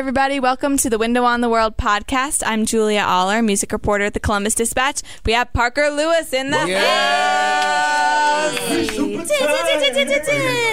[0.00, 0.40] everybody.
[0.40, 2.42] Welcome to the Window on the World podcast.
[2.46, 5.02] I'm Julia Aller, music reporter at the Columbus Dispatch.
[5.26, 6.68] We have Parker Lewis in the house.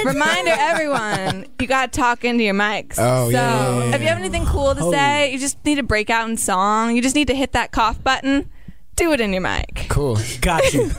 [0.05, 2.95] Reminder, everyone, you got to talk into your mics.
[2.97, 5.75] Oh, so, yeah, yeah, yeah, if you have anything cool to say, you just need
[5.75, 6.95] to break out in song.
[6.95, 8.49] You just need to hit that cough button.
[8.95, 9.87] Do it in your mic.
[9.89, 10.17] Cool.
[10.39, 10.89] Got you.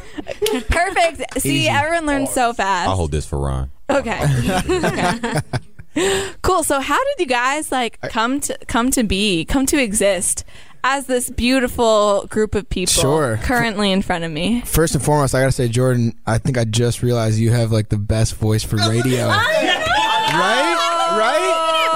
[0.68, 1.40] Perfect.
[1.40, 1.68] See, Easy.
[1.68, 2.90] everyone learns so fast.
[2.90, 3.70] I'll hold this for Ron.
[3.88, 4.20] Okay.
[4.68, 5.40] okay.
[6.42, 6.62] cool.
[6.62, 10.44] So how did you guys like come to come to be, come to exist
[10.84, 13.38] as this beautiful group of people Sure.
[13.42, 14.60] currently in front of me?
[14.62, 16.14] First and foremost, I gotta say, Jordan.
[16.26, 19.26] I think I just realized you have like the best voice for radio.
[19.28, 19.74] right?
[20.32, 20.74] Right?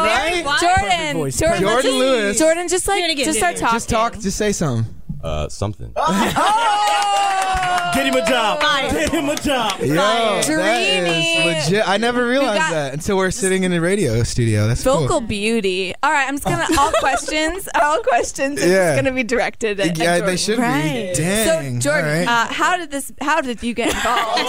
[0.03, 0.59] Right?
[0.61, 2.39] Jordan, voice, Jordan, Jordan just- Lewis.
[2.39, 3.75] Jordan, just like Do it again, just do start talking.
[3.77, 4.19] Just talk.
[4.19, 4.93] Just say something.
[5.23, 5.93] Uh, something.
[7.95, 8.61] Get him a job.
[8.61, 9.81] Get him a job.
[9.81, 11.49] Yo, that Dreamy.
[11.49, 11.89] is legit.
[11.89, 14.67] I never realized got- that until we're sitting in the radio studio.
[14.67, 15.21] That's Vocal cool.
[15.21, 15.95] beauty.
[16.03, 17.69] All right, I'm just gonna all questions.
[17.81, 18.95] All questions are Yeah.
[18.95, 20.27] just gonna be directed at, at Yeah, Jordan.
[20.27, 21.13] they should Right.
[21.17, 21.23] be.
[21.23, 21.81] Dang.
[21.81, 22.49] So Jordan, All right.
[22.51, 23.13] uh, how did this?
[23.21, 24.41] How did you get involved?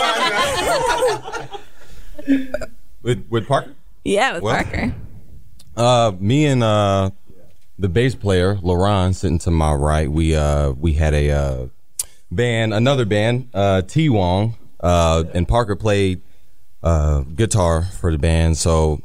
[3.02, 3.74] With with Parker.
[4.06, 4.96] yeah, with Well- Parker.
[5.76, 7.10] Uh, me and uh,
[7.80, 10.10] the bass player Laron sitting to my right.
[10.10, 11.66] We uh we had a uh,
[12.34, 14.56] band, another band, uh, T Wong.
[14.80, 16.22] Uh, and Parker played
[16.84, 18.58] uh guitar for the band.
[18.58, 19.00] So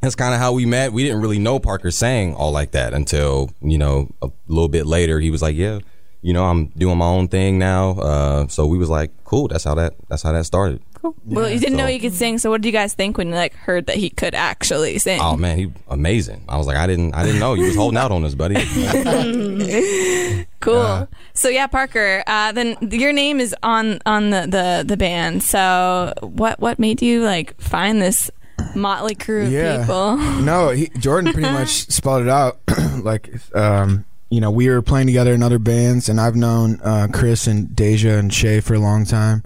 [0.00, 0.92] that's kind of how we met.
[0.92, 4.86] We didn't really know Parker sang all like that until you know a little bit
[4.86, 5.20] later.
[5.20, 5.80] He was like, "Yeah,
[6.22, 9.64] you know, I'm doing my own thing now." Uh, so we was like, "Cool." That's
[9.64, 9.94] how that.
[10.08, 10.80] That's how that started.
[11.24, 12.38] Well, you didn't know he could sing.
[12.38, 15.20] So what did you guys think when you like heard that he could actually sing?
[15.22, 16.44] Oh man, he amazing.
[16.48, 18.56] I was like, I didn't, I didn't know you was holding out on us, buddy.
[20.60, 21.08] Cool.
[21.32, 22.22] so yeah, Parker.
[22.26, 25.42] Uh, then your name is on on the, the the band.
[25.42, 28.30] So what what made you like find this
[28.74, 29.80] motley crew of Yeah.
[29.80, 30.16] people?
[30.42, 32.58] No, he, Jordan pretty much spelled it out.
[33.02, 37.08] like, um, you know, we were playing together in other bands, and I've known uh,
[37.12, 39.42] Chris and Deja and Shay for a long time.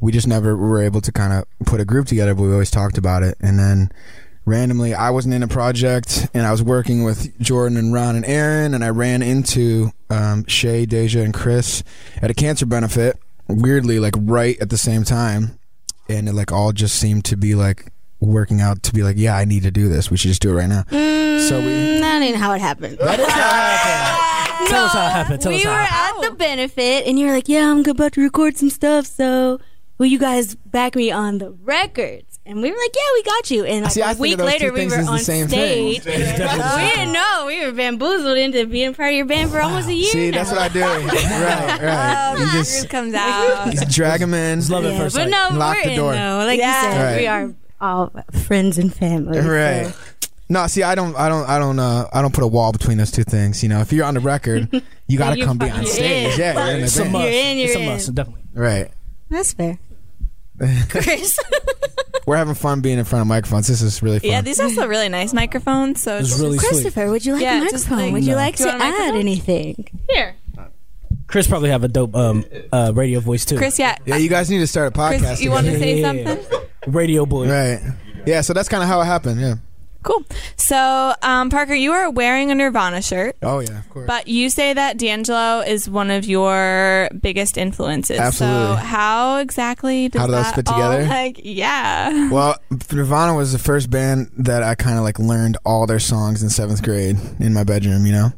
[0.00, 2.70] We just never were able to kind of put a group together, but we always
[2.70, 3.36] talked about it.
[3.40, 3.90] And then
[4.44, 8.24] randomly, I wasn't in a project, and I was working with Jordan and Ron and
[8.24, 11.82] Aaron, and I ran into um, Shay, Deja, and Chris
[12.20, 13.18] at a cancer benefit.
[13.48, 15.58] Weirdly, like right at the same time,
[16.08, 19.36] and it like all just seemed to be like working out to be like, yeah,
[19.36, 20.10] I need to do this.
[20.10, 20.82] We should just do it right now.
[21.38, 22.00] So we.
[22.00, 22.98] That ain't how it happened.
[22.98, 23.10] Tell
[24.86, 25.42] us how it happened.
[25.42, 25.82] Tell we us how.
[25.82, 26.24] it happened.
[26.24, 29.60] at the benefit, and you were like, "Yeah, I'm about to record some stuff, so
[29.98, 33.50] will you guys back me on the records?" And we were like, "Yeah, we got
[33.50, 36.04] you." And like See, I a think week later, we were on same stage.
[36.04, 37.44] we didn't know.
[37.46, 40.10] We were bamboozled into being part of your band for almost a year.
[40.12, 40.38] See, now.
[40.44, 40.80] that's what I do.
[40.80, 42.34] right, right.
[42.38, 43.72] Oh, You just comes out.
[43.74, 44.66] you drag them in.
[44.68, 46.12] Love it first but no, Lock we're the door.
[46.14, 46.44] in though.
[46.46, 46.82] Like Yeah.
[46.86, 48.12] you said, we are all
[48.46, 49.40] friends and family.
[49.42, 49.92] so- Right.
[50.48, 52.98] No, see, I don't, I don't, I don't, uh, I don't put a wall between
[52.98, 53.64] those two things.
[53.64, 54.68] You know, if you're on the record,
[55.08, 56.34] you got to come be on stage.
[56.34, 56.38] in.
[56.38, 57.12] Yeah, you're in the It's a band.
[57.12, 57.24] must.
[57.24, 57.86] You're in, you're it's a in.
[57.86, 58.14] must.
[58.14, 58.42] Definitely.
[58.54, 58.90] Right.
[59.28, 59.76] That's fair.
[60.88, 61.38] Chris.
[62.26, 63.68] We're having fun being in front of microphones.
[63.68, 64.30] This is really fun.
[64.30, 66.02] Yeah, these are also really nice microphones.
[66.02, 66.68] So It's just- really sweet.
[66.70, 67.98] Christopher, would you like Yeah, a just microphone?
[67.98, 68.36] like- would you No.
[68.36, 69.20] like Do you to want a add microphone?
[69.20, 69.88] anything?
[70.10, 70.34] here,
[71.28, 73.56] Chris probably have a dope um uh radio voice too.
[73.56, 73.78] Chris.
[73.78, 75.18] Yeah, yeah, you guys need to start a podcast.
[75.26, 75.84] Chris, you want to together.
[75.84, 76.34] say Yeah.
[76.36, 76.60] something?
[76.92, 77.48] Radio boy.
[77.48, 77.80] Right.
[78.26, 79.40] Yeah, so that's kind of how it happened.
[79.40, 79.54] Yeah.
[80.06, 80.24] Cool.
[80.56, 83.36] So, um, Parker, you are wearing a Nirvana shirt.
[83.42, 84.06] Oh yeah, of course.
[84.06, 88.20] But you say that D'Angelo is one of your biggest influences.
[88.20, 88.66] Absolutely.
[88.66, 92.30] So how exactly does How that fit all, like, yeah.
[92.30, 92.56] Well,
[92.92, 96.50] Nirvana was the first band that I kind of like learned all their songs in
[96.50, 98.32] seventh grade in my bedroom, you know,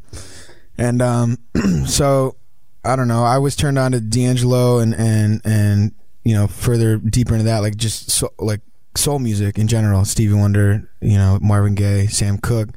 [0.79, 1.37] and um,
[1.85, 2.35] so
[2.83, 3.23] I don't know.
[3.23, 5.91] I was turned on to D'Angelo and and and
[6.23, 8.61] you know further deeper into that, like just so, like
[8.99, 12.69] soul music in general, Stevie Wonder, you know, Marvin Gaye, Sam Cooke.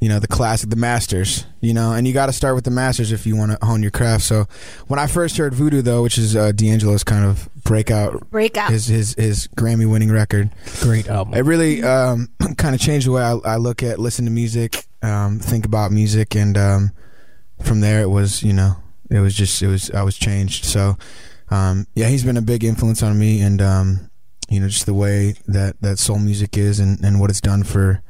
[0.00, 1.44] You know the classic, the masters.
[1.60, 3.82] You know, and you got to start with the masters if you want to hone
[3.82, 4.24] your craft.
[4.24, 4.46] So,
[4.86, 8.70] when I first heard Voodoo, though, which is uh, D'Angelo's kind of breakout Breakout.
[8.70, 10.50] his his his Grammy winning record.
[10.80, 11.34] Great album.
[11.34, 14.86] It really um, kind of changed the way I, I look at listen to music,
[15.02, 16.92] um, think about music, and um,
[17.62, 18.76] from there it was you know
[19.10, 20.64] it was just it was I was changed.
[20.64, 20.96] So
[21.50, 24.09] um, yeah, he's been a big influence on me, and um,
[24.50, 27.62] you know just the way that that soul music is and and what it's done
[27.62, 28.02] for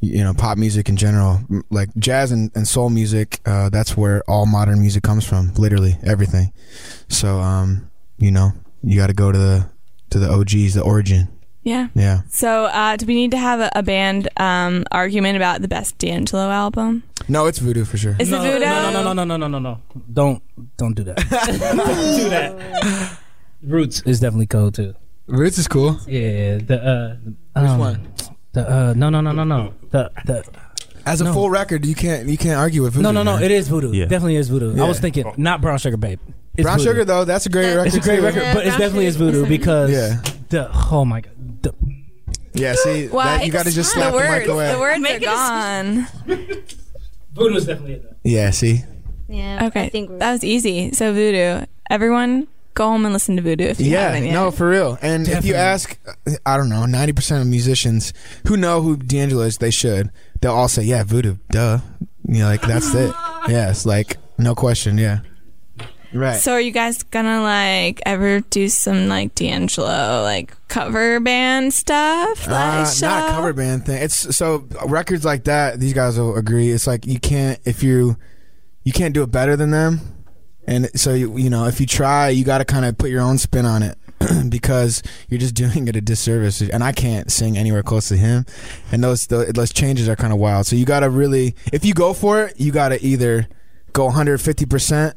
[0.00, 1.40] you know pop music in general
[1.70, 5.96] like jazz and, and soul music uh, that's where all modern music comes from literally
[6.04, 6.52] everything
[7.08, 7.88] so um
[8.18, 8.52] you know
[8.82, 9.68] you got to go to the
[10.10, 11.28] to the og's the origin
[11.64, 11.88] Yeah.
[11.94, 15.68] yeah So, uh, do we need to have a, a band um, argument about the
[15.68, 17.04] best D'Angelo album?
[17.28, 18.64] no it's voodoo for sure Is no, it Voodoo?
[18.66, 19.80] No, no, no, no, no, no, no, no.
[20.12, 20.42] Don't
[20.76, 21.16] don't do that.
[21.86, 23.18] don't do that.
[23.62, 24.94] Roots is definitely cool too.
[25.38, 28.12] Roots is cool Yeah, the uh, the, um, one?
[28.52, 29.74] The uh, no, no, no, no, no.
[29.90, 30.44] The the
[31.04, 31.32] As a No.
[31.32, 33.02] full record, you can't you can't argue with voodoo.
[33.02, 33.34] No, no, no.
[33.34, 33.42] man.
[33.44, 33.92] It is voodoo.
[33.92, 34.04] Yeah.
[34.06, 34.80] Definitely is voodoo.
[34.80, 36.20] I was thinking not brown sugar, babe.
[36.54, 36.90] It's Brown voodoo.
[36.90, 37.86] sugar though, that's a great It's record.
[37.86, 38.22] It's a great too.
[38.24, 40.20] record, Yeah, but it's brown definitely is voodoo because Yeah.
[40.50, 41.32] the oh my god,
[41.62, 41.72] the,
[42.52, 43.38] Yeah, see, Why?
[43.38, 44.28] that, you got to just the slap the, words.
[44.40, 44.72] mic away.
[44.72, 46.06] The words Make are gone.
[47.34, 48.02] voodoo is definitely it.
[48.02, 48.16] Though.
[48.24, 48.84] Yeah, see,
[49.28, 49.58] Yeah.
[49.62, 50.92] I Okay, think that was easy.
[50.92, 51.64] So voodoo.
[51.88, 54.32] Everyone, go home and listen to voodoo if you yeah, haven't yet.
[54.32, 54.98] no, for real.
[55.02, 55.98] And if you ask,
[56.46, 58.12] I don't know, ninety percent of musicians
[58.46, 60.10] who know who D'Angelo is, they should.
[60.40, 61.78] They'll all say, "Yeah, voodoo, duh."
[62.28, 63.12] You know, like that's it.
[63.48, 64.98] Yes, like no question.
[64.98, 65.20] Yeah,
[66.14, 66.36] right.
[66.36, 72.46] So are you guys gonna like ever do some like D'Angelo like cover band stuff?
[72.46, 73.06] Like, Uh, show?
[73.08, 74.00] not a cover band thing.
[74.02, 75.80] It's so records like that.
[75.80, 76.70] These guys will agree.
[76.70, 78.16] It's like you can't if you
[78.84, 80.00] you can't do it better than them,
[80.66, 83.20] and so you you know if you try, you got to kind of put your
[83.20, 83.98] own spin on it
[84.48, 86.60] because you're just doing it a disservice.
[86.60, 88.46] And I can't sing anywhere close to him,
[88.90, 90.66] and those those changes are kind of wild.
[90.66, 93.48] So you got to really, if you go for it, you got to either
[93.92, 95.16] go 150 percent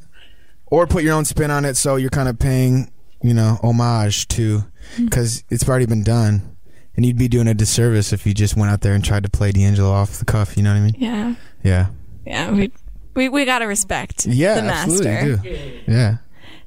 [0.68, 1.76] or put your own spin on it.
[1.76, 2.92] So you're kind of paying
[3.22, 4.64] you know homage to
[4.98, 5.06] mm.
[5.06, 6.52] because it's already been done.
[6.98, 9.30] And you'd be doing a disservice if you just went out there and tried to
[9.30, 10.56] play D'Angelo off the cuff.
[10.56, 10.96] You know what I mean?
[10.98, 11.88] Yeah, Yeah.
[12.26, 12.52] yeah.
[12.52, 12.72] We
[13.16, 15.08] we we gotta respect Yeah, the master.
[15.08, 15.50] absolutely.
[15.86, 15.92] Do.
[15.92, 16.18] Yeah.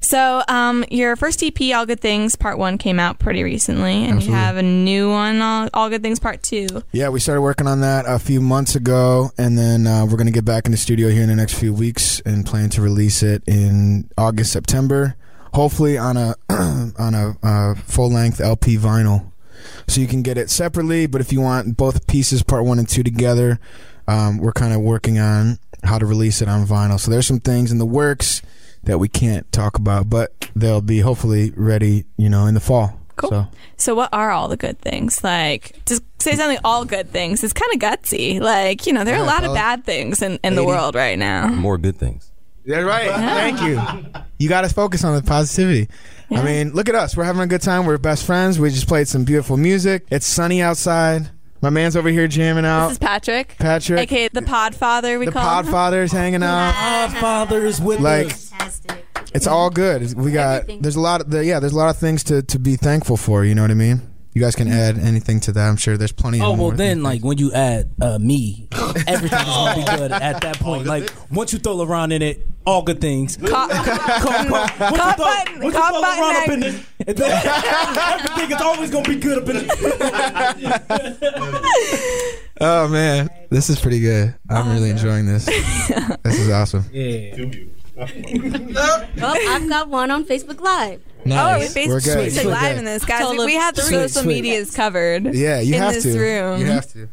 [0.01, 4.13] So, um, your first EP, All Good Things, Part One, came out pretty recently, and
[4.13, 4.27] Absolutely.
[4.29, 6.67] you have a new one, All, All Good Things, Part Two.
[6.93, 10.27] Yeah, we started working on that a few months ago, and then uh, we're going
[10.27, 12.81] to get back in the studio here in the next few weeks and plan to
[12.81, 15.17] release it in August, September,
[15.53, 19.29] hopefully on a on a uh, full length LP vinyl.
[19.89, 22.87] So you can get it separately, but if you want both pieces, part one and
[22.87, 23.59] two together,
[24.09, 26.99] um, we're kind of working on how to release it on vinyl.
[26.99, 28.41] So there's some things in the works
[28.83, 32.99] that we can't talk about, but they'll be hopefully ready, you know, in the fall.
[33.17, 33.29] Cool.
[33.29, 33.47] So
[33.77, 35.23] So, what are all the good things?
[35.23, 36.57] Like, just say something.
[36.63, 37.43] All good things.
[37.43, 38.39] It's kind of gutsy.
[38.39, 41.19] Like, you know, there are a lot of bad things in, in the world right
[41.19, 41.47] now.
[41.47, 42.31] More good things.
[42.65, 43.09] Yeah, right.
[43.09, 43.81] Thank you.
[44.37, 45.89] You got to focus on the positivity.
[46.29, 46.41] Yeah.
[46.41, 47.17] I mean, look at us.
[47.17, 47.85] We're having a good time.
[47.85, 48.59] We're best friends.
[48.59, 50.05] We just played some beautiful music.
[50.09, 51.29] It's sunny outside.
[51.61, 52.83] My man's over here jamming out.
[52.87, 53.99] This is Patrick, Patrick.
[53.99, 55.19] aka the Podfather.
[55.19, 55.65] We the call him.
[55.65, 56.71] Podfather's hanging out.
[56.73, 58.49] Godfather's with Like- us.
[58.49, 59.05] fantastic.
[59.33, 60.13] It's all good.
[60.15, 60.81] We got Everything.
[60.81, 63.17] there's a lot of the, yeah, there's a lot of things to to be thankful
[63.17, 64.01] for, you know what I mean?
[64.33, 65.67] You guys can add anything to that.
[65.67, 68.67] I'm sure there's plenty Oh of well, then like when you add uh, me,
[69.07, 70.85] everything is gonna be good at that point.
[70.85, 73.37] Like once you throw LeBron in it, all good things.
[73.37, 73.93] Cop- Once you
[74.45, 76.53] Cop throw- button, once you cop throw button LeBron up next.
[76.53, 79.69] in it, and then everything is always gonna be good up in it.
[82.61, 84.35] Oh man, this is pretty good.
[84.49, 85.45] I'm really enjoying this.
[86.23, 86.83] this is awesome.
[86.91, 87.35] Yeah.
[89.21, 91.01] Oh, I've got one on Facebook Live.
[91.19, 91.73] Oh, we Nice.
[91.73, 92.31] Facebook We're good.
[92.31, 92.45] Sweet.
[92.45, 92.79] We're live good.
[92.79, 93.21] in this, guys.
[93.21, 94.35] Total We have the Sweet, social sweet.
[94.35, 95.33] medias covered.
[95.33, 96.17] Yeah, you in have this to.
[96.19, 96.59] room.
[96.61, 97.09] You have to.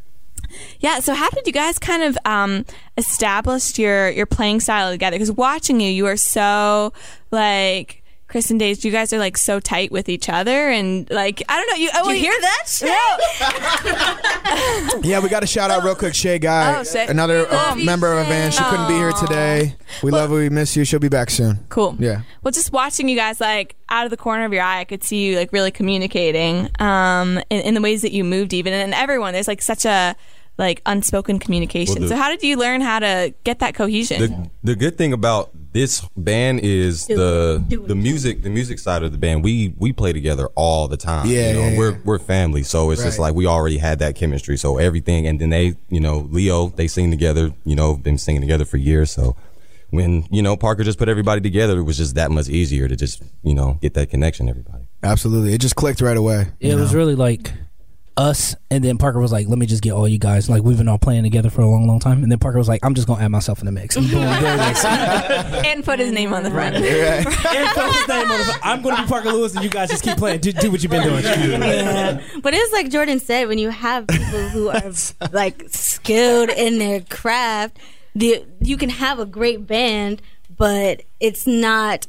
[0.81, 1.01] Yeah.
[1.01, 2.65] So, how did you guys kind of um,
[2.97, 5.15] establish your your playing style together?
[5.17, 6.93] Because watching you, you are so
[7.33, 8.03] like
[8.37, 8.87] Chris and Deja.
[8.87, 11.77] You guys are like so tight with each other, and like I don't know.
[11.77, 12.67] You, oh, You hear that?
[12.85, 13.17] No.
[15.03, 17.06] Yeah, we got to shout out real quick Shay Guy, Oh, Shay.
[17.06, 18.53] another uh, Love you, member of a band.
[18.53, 19.75] She couldn't be here today.
[20.03, 20.37] We love her.
[20.37, 20.85] We miss you.
[20.85, 21.61] She'll be back soon.
[21.71, 21.97] Cool.
[21.99, 22.21] Yeah.
[22.43, 25.03] Well, just watching you guys like out of the corner of your eye, I could
[25.03, 28.93] see you like really communicating um, in, in the ways that you moved, even and
[28.93, 29.33] everyone.
[29.33, 30.15] There's like such a
[30.59, 31.94] like unspoken communication.
[32.00, 34.21] Well, the- so, how did you learn how to get that cohesion?
[34.21, 37.68] The the good thing about this band is Do the it.
[37.68, 37.88] Do it.
[37.88, 39.45] the music the music side of the band.
[39.45, 41.26] We we play together all the time.
[41.26, 44.16] Yeah, you know, yeah, we're we're family, so it's just like we already had that
[44.16, 44.56] chemistry.
[44.56, 47.52] So everything, and then they, you know, Leo, they sing together.
[47.64, 49.11] You know, been singing together for years.
[49.11, 49.37] So
[49.90, 52.97] when you know Parker just put everybody together, it was just that much easier to
[52.97, 54.49] just you know get that connection.
[54.49, 54.85] Everybody.
[55.02, 55.52] Absolutely.
[55.52, 56.47] It just clicked right away.
[56.59, 57.52] It you was really like
[58.16, 60.78] us, and then Parker was like, "Let me just get all you guys." Like we've
[60.78, 62.94] been all playing together for a long, long time, and then Parker was like, "I'm
[62.94, 64.85] just gonna add myself in the mix." And boom, there it is.
[65.66, 66.76] and put his name on the front.
[66.76, 70.02] and put his name on the- I'm gonna be Parker Lewis, and you guys just
[70.02, 70.40] keep playing.
[70.40, 71.23] Do, do what you've been doing.
[71.25, 72.20] Yeah.
[72.42, 74.92] But it's like Jordan said, when you have people who are
[75.32, 77.78] like skilled in their craft,
[78.14, 80.23] the, you can have a great band,
[80.56, 82.06] but it's not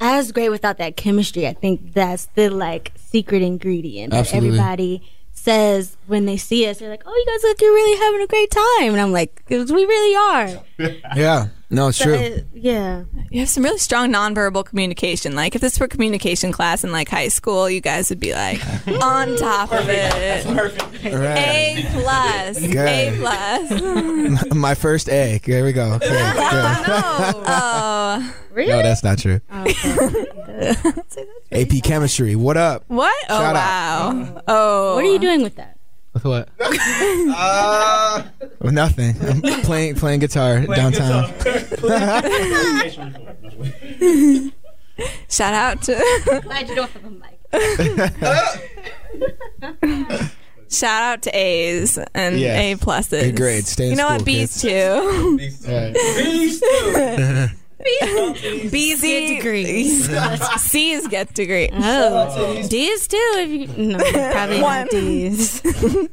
[0.00, 1.46] as great without that chemistry.
[1.46, 4.48] I think that's the like secret ingredient that Absolutely.
[4.48, 5.02] everybody
[5.48, 6.78] says when they see us.
[6.78, 9.42] They're like, "Oh, you guys look, you're really having a great time," and I'm like,
[9.48, 11.48] "'Cause "We really are." Yeah.
[11.70, 12.14] No, it's So, true.
[12.14, 13.04] uh, yeah.
[13.30, 15.34] You have some really strong nonverbal communication.
[15.34, 18.60] Like if this were communication class in like high school, you guys would be like
[19.02, 20.44] on top of it.
[20.46, 21.04] Right.
[21.04, 22.62] A plus.
[22.62, 24.44] A plus.
[24.54, 25.40] My first A.
[25.44, 25.92] There we go.
[26.02, 27.34] Okay, good.
[27.46, 28.72] Oh, Really?
[28.72, 29.40] No, that's not true.
[29.52, 30.74] Okay.
[31.52, 32.34] AP Chemistry.
[32.34, 32.84] What up?
[32.88, 33.14] what?
[33.28, 34.42] Oh Shout wow.
[34.48, 35.77] Oh, what are you doing with that?
[36.12, 36.48] With what?
[38.60, 39.14] Well, nothing.
[39.22, 41.32] I'm playing playing guitar downtown.
[45.30, 47.38] Shout out to Glad you don't have a mic.
[50.70, 52.58] shout out to A's and Yes.
[52.58, 53.20] A pluses.
[53.22, 53.68] Good grades.
[53.70, 54.24] Stay in you know what?
[54.24, 54.62] B's kids.
[54.62, 55.38] too.
[55.38, 55.64] B's
[57.78, 60.08] get degrees.
[60.60, 61.70] C's get degree.
[61.72, 63.16] Oh, D's too.
[63.36, 63.66] If you
[63.96, 63.98] no,
[64.32, 64.80] probably One.
[64.80, 65.62] not D's.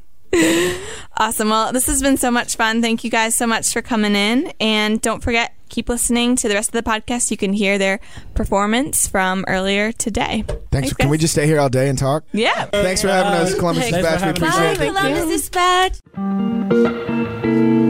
[1.18, 1.50] Awesome.
[1.50, 2.82] Well, this has been so much fun.
[2.82, 4.52] Thank you guys so much for coming in.
[4.60, 7.32] And don't forget, keep listening to the rest of the podcast.
[7.32, 8.02] You can hear their
[8.34, 10.44] performance from earlier today.
[10.74, 10.92] Thanks.
[10.92, 12.26] Can we just stay here all day and talk?
[12.34, 12.66] Yeah.
[12.66, 14.20] Thanks for having us, Columbus Thanks Dispatch.
[14.20, 14.58] We having us.
[14.58, 15.14] appreciate Bye.
[15.14, 17.85] Columbus Dispatch.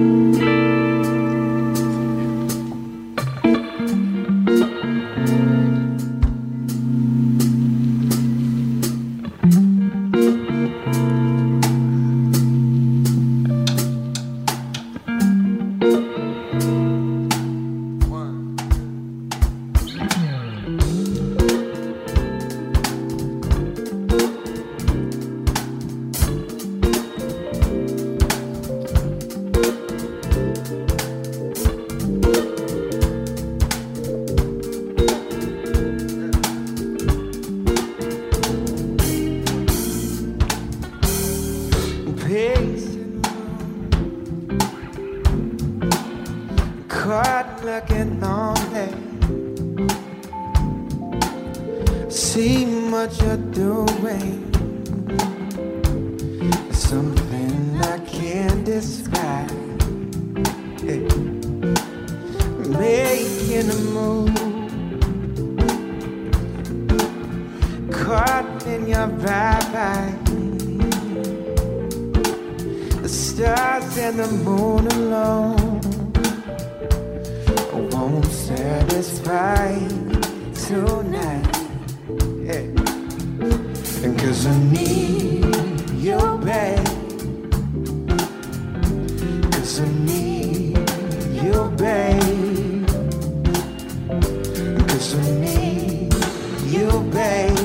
[74.75, 75.81] Moon alone
[77.91, 79.77] won't satisfy
[80.67, 81.57] tonight.
[84.03, 85.45] And cause I need
[86.05, 86.85] you, babe.
[89.51, 90.77] Cause I need
[91.41, 92.87] you, babe.
[94.89, 96.13] Cause I need
[96.65, 97.57] you, babe.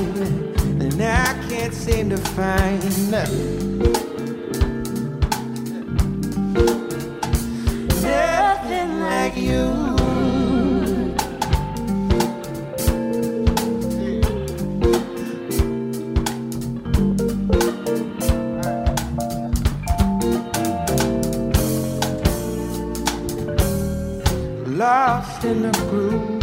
[0.82, 3.69] And I can't seem to find nothing
[25.10, 26.40] Lost in the groove,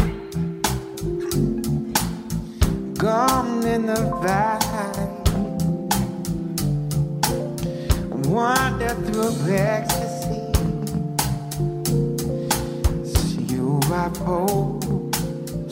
[2.97, 5.23] gone in the vibe.
[8.27, 10.51] Wander through ecstasy.
[12.99, 14.81] It's you I hope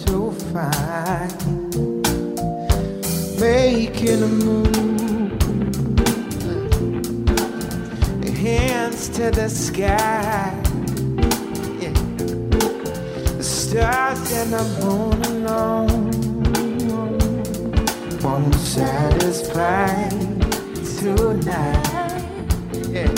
[0.06, 1.36] to find.
[3.42, 5.34] Making a move.
[8.38, 10.55] Hands to the sky.
[13.76, 16.08] Stars and the moon alone
[18.24, 20.08] won't satisfy
[20.98, 22.24] tonight.
[22.88, 23.12] Yeah.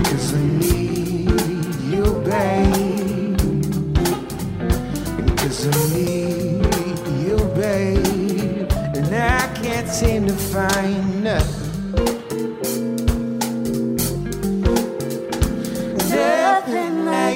[0.60, 0.84] need
[1.88, 3.40] you, babe.
[5.40, 8.68] I need you, babe.
[8.94, 11.45] And I can't seem to find nothing.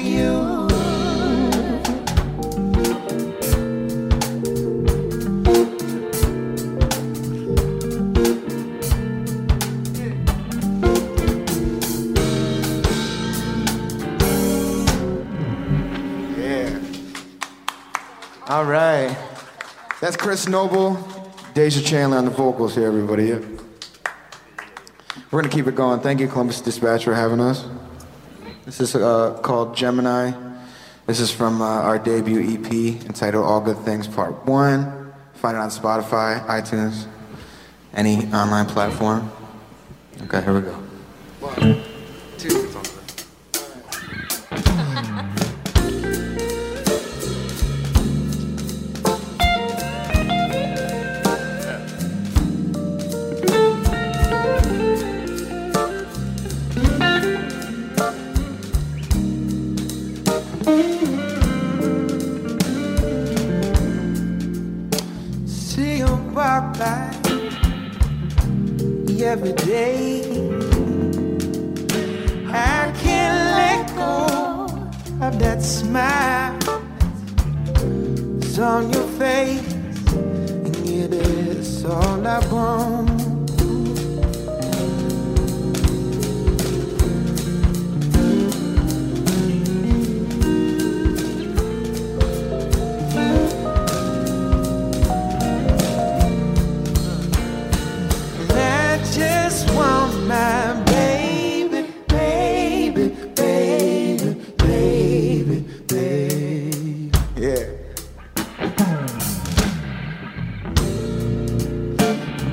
[0.03, 0.67] You.
[16.37, 16.79] Yeah.
[18.47, 19.15] All right.
[19.99, 20.97] That's Chris Noble,
[21.53, 23.33] Deja Chandler on the vocals here, everybody.
[25.29, 25.99] We're gonna keep it going.
[26.01, 27.65] Thank you, Columbus Dispatch, for having us.
[28.65, 30.33] This is uh, called Gemini.
[31.07, 32.71] This is from uh, our debut EP
[33.05, 35.11] entitled All Good Things Part One.
[35.33, 37.07] Find it on Spotify, iTunes,
[37.93, 39.31] any online platform.
[40.23, 40.73] Okay, here we go.
[41.39, 41.90] One,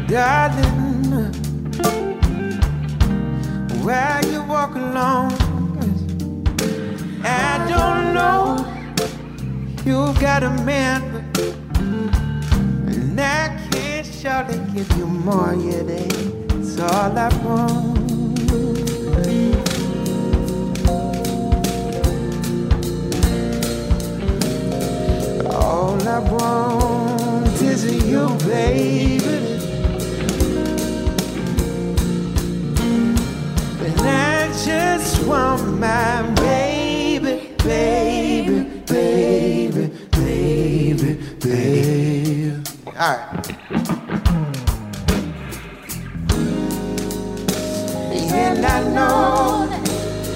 [0.09, 1.33] Darling,
[3.85, 5.35] why you walk alone?
[7.23, 8.65] I don't know.
[9.85, 11.03] You've got a man,
[12.87, 17.99] and I can't surely give you more, yeah, that's all I want.
[25.53, 29.18] All I want is you, baby.
[34.79, 42.63] Just want my baby, baby, baby, baby, baby.
[42.87, 43.29] All right.
[48.33, 49.67] And I know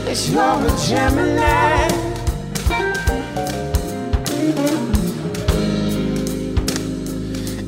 [0.04, 1.88] that you're a Gemini.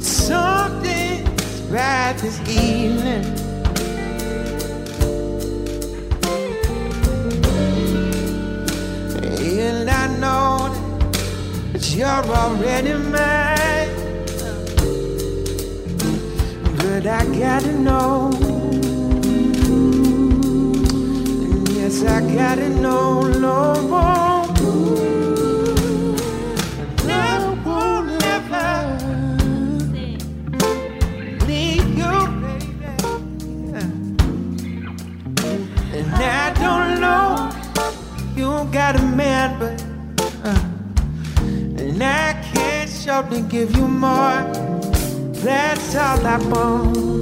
[0.00, 3.43] Something's right this evening.
[11.96, 13.90] You're already mine.
[16.76, 18.30] But I gotta know.
[21.72, 24.13] Yes, I gotta know no more.
[43.14, 44.42] Can't surely give you more.
[45.44, 47.13] That's all I want.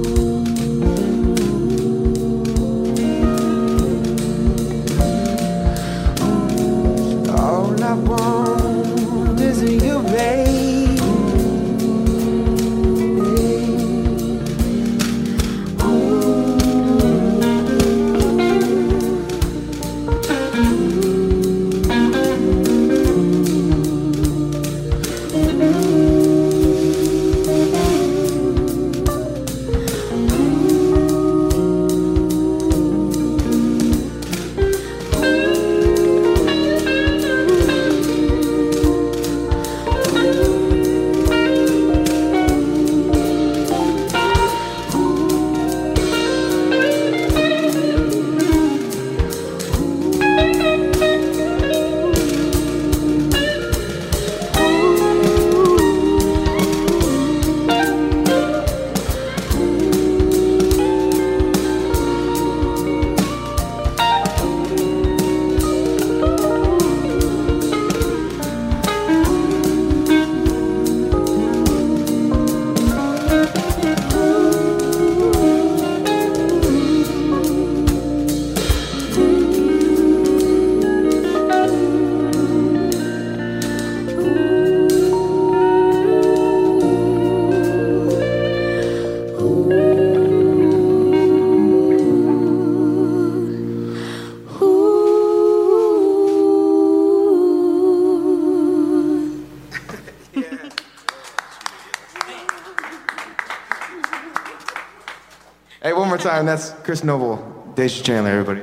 [106.23, 106.45] Time.
[106.45, 108.61] That's Chris Noble, Deja Chandler, everybody.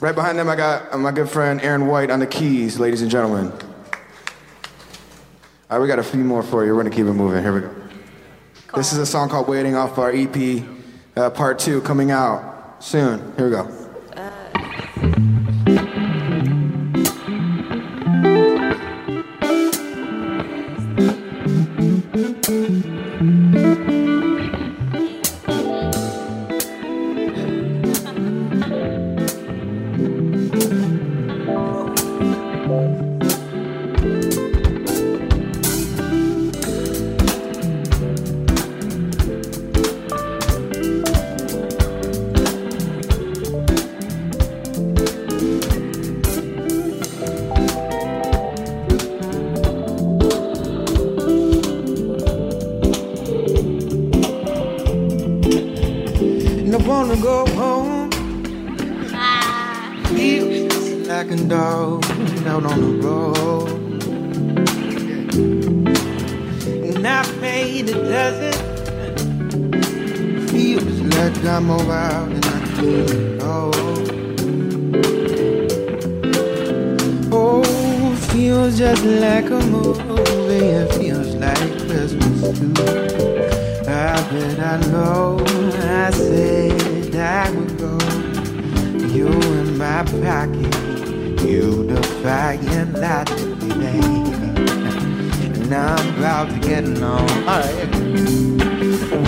[0.00, 3.02] Right behind them, I got uh, my good friend Aaron White on the keys, ladies
[3.02, 3.50] and gentlemen.
[5.68, 6.72] All right, we got a few more for you.
[6.74, 7.42] We're gonna keep it moving.
[7.42, 7.74] Here we go.
[8.76, 10.64] This is a song called "Waiting" off our EP,
[11.16, 13.34] uh, Part Two, coming out soon.
[13.36, 13.81] Here we go.
[57.62, 58.10] Home.
[59.14, 59.94] Ah.
[60.14, 62.04] Feels just like a dog
[62.50, 63.68] out on the road.
[66.88, 68.56] And I made a dozen.
[70.48, 73.58] Feels like I'm over out and I can't go.
[77.40, 77.62] Oh,
[78.30, 80.66] feels just like a movie.
[80.80, 82.74] It feels like Christmas too.
[83.88, 85.38] I bet I know
[86.04, 86.81] I said
[87.14, 87.98] I would go.
[89.14, 94.22] You in my pocket, you defying logic, baby.
[95.44, 96.84] And I'm about to get.
[97.02, 97.88] Alright.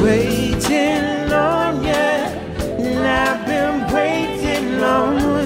[0.00, 5.43] Waiting on you, and I've been waiting on.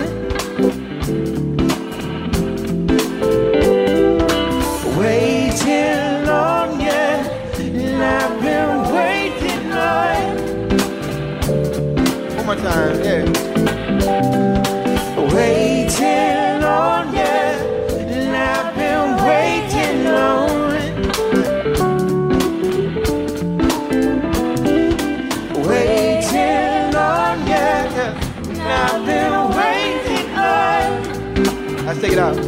[12.62, 13.24] Time, yeah.
[15.34, 17.38] Waiting on you,
[17.98, 20.48] and I've been waiting on.
[25.68, 27.68] Waiting on you,
[28.50, 31.86] and I've been waiting on.
[31.86, 32.47] Let's take it out.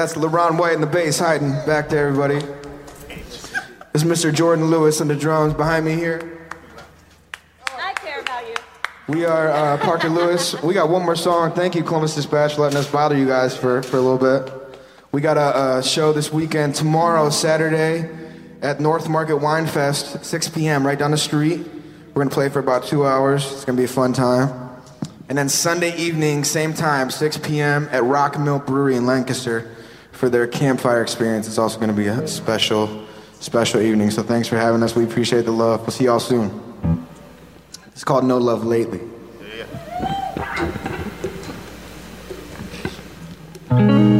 [0.00, 2.38] That's LeBron White in the bass hiding back there, everybody.
[3.92, 4.32] This is Mr.
[4.32, 6.48] Jordan Lewis on the drums behind me here.
[7.76, 8.54] I care about you.
[9.08, 10.58] We are uh, Parker Lewis.
[10.62, 11.52] We got one more song.
[11.52, 14.50] Thank you, Columbus Dispatch, for letting us bother you guys for, for a little bit.
[15.12, 18.08] We got a, a show this weekend, tomorrow, Saturday,
[18.62, 21.58] at North Market Wine Fest, 6 p.m., right down the street.
[21.58, 23.44] We're going to play for about two hours.
[23.52, 24.80] It's going to be a fun time.
[25.28, 29.76] And then Sunday evening, same time, 6 p.m., at Rock Mill Brewery in Lancaster
[30.20, 31.48] for their campfire experience.
[31.48, 33.06] It's also going to be a special,
[33.40, 34.10] special evening.
[34.10, 34.94] So thanks for having us.
[34.94, 35.80] We appreciate the love.
[35.80, 36.62] We'll see y'all soon.
[37.86, 39.00] It's called No Love Lately.
[43.70, 44.19] Yeah.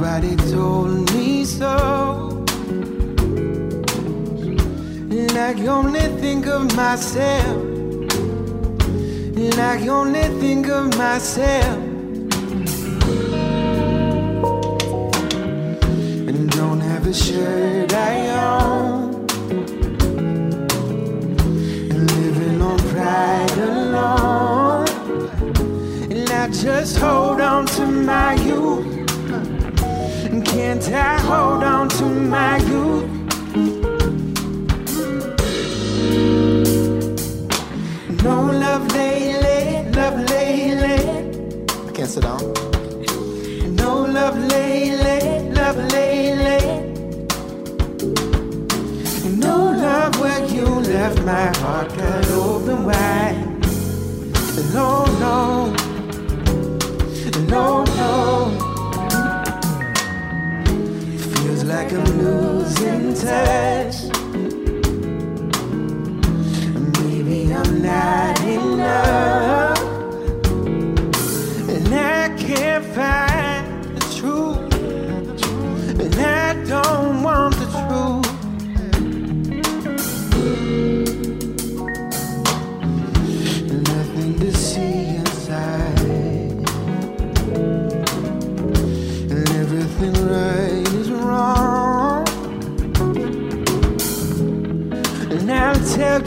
[0.00, 2.44] Nobody told me so.
[5.18, 7.62] And I only think of myself.
[9.36, 11.78] And I only think of myself.
[16.28, 19.26] And don't have a shirt I own.
[21.92, 24.88] And living on pride alone.
[26.10, 28.89] And I just hold on to my youth.
[30.50, 33.08] Can't I hold on to my youth?
[38.24, 40.98] No love lately, love lately.
[41.86, 42.40] I can't sit down.
[43.76, 46.62] No love lately, love lately.
[49.36, 53.29] No love where you left my heart cut open wide.
[61.92, 63.96] Like I'm losing touch.
[67.00, 68.29] Maybe I'm not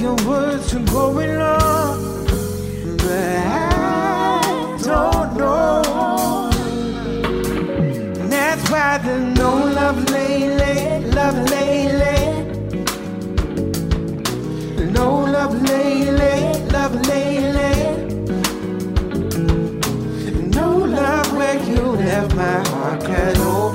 [0.05, 2.25] I'll tell you what's going on.
[2.97, 6.49] But I don't know.
[8.19, 12.21] And that's why there's no love lately, love lately.
[14.91, 17.75] No love lately, love lately.
[20.49, 23.72] No love where you left my heart cut open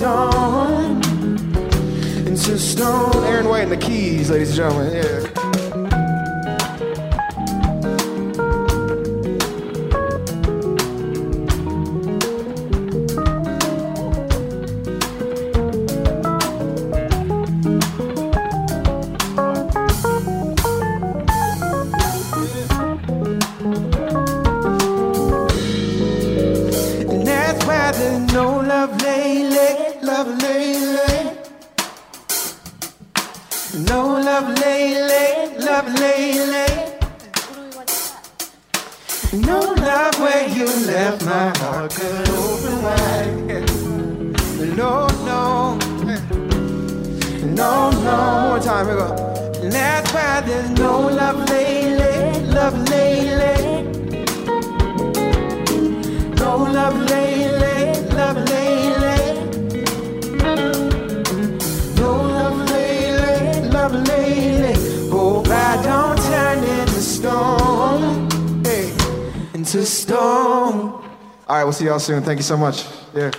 [0.00, 1.02] stone.
[2.26, 3.22] Into stone.
[3.24, 4.94] Aaron White and the keys, ladies and gentlemen.
[4.94, 5.29] Yeah.
[48.84, 49.62] Time, here we go.
[49.62, 53.82] And that's why there's no love lately, love lately.
[56.36, 59.20] No love lately, love lately.
[61.96, 65.10] No love lately, love lately.
[65.10, 68.64] Hope I don't turn into stone.
[68.64, 68.92] Hey,
[69.54, 71.02] into stone.
[71.48, 72.22] All right, we'll see y'all soon.
[72.22, 72.86] Thank you so much.
[73.14, 73.30] Yeah.